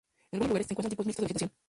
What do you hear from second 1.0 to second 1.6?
mixtos de vegetación.